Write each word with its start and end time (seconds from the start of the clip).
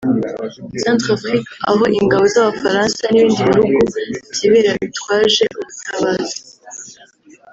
Centrafrique 0.83 1.49
aho 1.69 1.83
ingabo 1.99 2.23
z’Abafaransa 2.33 3.03
n’ibindi 3.09 3.41
bihugu 3.65 3.81
byibera 4.33 4.71
bitwaje 4.81 5.43
ubutabazi 5.59 6.37